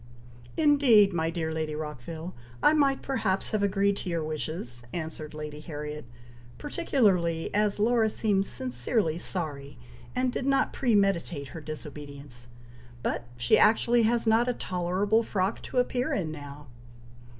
"Indeed, 0.57 1.13
my 1.13 1.29
dear 1.29 1.51
Lady 1.53 1.75
Rockville! 1.75 2.33
I 2.63 2.73
might 2.73 3.03
perhaps 3.03 3.51
have 3.51 3.61
agreed 3.61 3.95
to 3.97 4.09
your 4.09 4.23
wishes," 4.23 4.81
answered 4.91 5.35
Lady 5.35 5.59
Harriet, 5.59 6.05
"particularly 6.57 7.53
as 7.53 7.77
Laura 7.79 8.09
seems 8.09 8.49
sincerely 8.49 9.19
sorry, 9.19 9.77
and 10.15 10.33
did 10.33 10.47
not 10.47 10.73
premeditate 10.73 11.49
her 11.49 11.61
disobedience; 11.61 12.47
but 13.03 13.25
she 13.37 13.59
actually 13.59 14.01
has 14.01 14.25
not 14.25 14.49
a 14.49 14.53
tolerable 14.53 15.21
frock 15.21 15.61
to 15.61 15.77
appear 15.77 16.11
in 16.13 16.31
now!" 16.31 16.65